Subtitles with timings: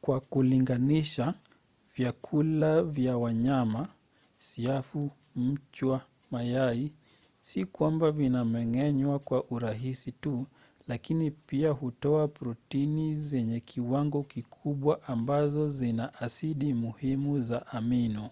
[0.00, 1.34] kwa kulinganisha
[1.96, 3.88] vyakula vya wanyama
[4.38, 6.92] siafu mchwa mayai
[7.40, 10.46] si kwamba vinameng’enywa kwa urahisi tu
[10.88, 18.30] lakini pia hutoa protini zenye kiwango kikubwa ambazo zina asidi muhimu za amino